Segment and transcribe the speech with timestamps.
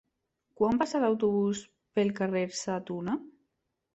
[0.59, 1.61] Quan passa l'autobús
[1.99, 3.17] pel carrer Sa Tuna?